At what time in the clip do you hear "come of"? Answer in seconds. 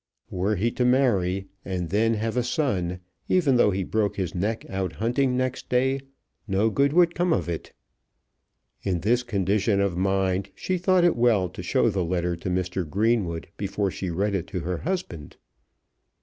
7.13-7.47